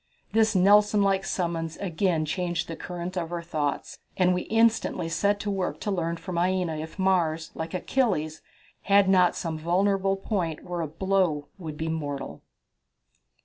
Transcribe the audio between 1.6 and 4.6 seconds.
again changed the current of our thoughts, and we